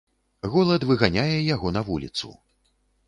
Голад 0.53 0.85
выганяе 0.91 1.37
яго 1.55 1.67
на 1.79 1.85
вуліцу. 1.91 2.33